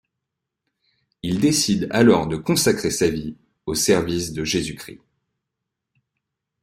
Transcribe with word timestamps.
Il 1.21 1.39
décide 1.39 1.87
alors 1.91 2.25
de 2.25 2.35
consacrer 2.35 2.89
sa 2.89 3.07
vie 3.07 3.35
au 3.67 3.75
service 3.75 4.33
de 4.33 4.43
Jésus 4.43 4.73
Christ. 4.73 5.03